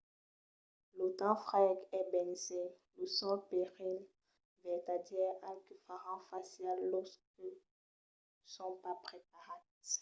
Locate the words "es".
1.97-2.05